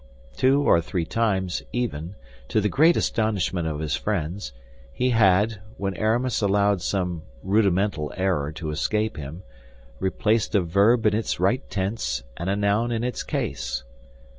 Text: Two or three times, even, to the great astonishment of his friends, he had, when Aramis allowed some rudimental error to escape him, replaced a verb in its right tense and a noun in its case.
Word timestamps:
Two 0.35 0.63
or 0.63 0.81
three 0.81 1.05
times, 1.05 1.61
even, 1.71 2.15
to 2.47 2.59
the 2.59 2.69
great 2.69 2.97
astonishment 2.97 3.67
of 3.67 3.77
his 3.77 3.95
friends, 3.95 4.51
he 4.91 5.11
had, 5.11 5.61
when 5.77 5.93
Aramis 5.95 6.41
allowed 6.41 6.81
some 6.81 7.21
rudimental 7.43 8.11
error 8.17 8.51
to 8.53 8.71
escape 8.71 9.15
him, 9.17 9.43
replaced 9.99 10.55
a 10.55 10.61
verb 10.61 11.05
in 11.05 11.13
its 11.13 11.39
right 11.39 11.61
tense 11.69 12.23
and 12.35 12.49
a 12.49 12.55
noun 12.55 12.91
in 12.91 13.03
its 13.03 13.21
case. 13.21 13.83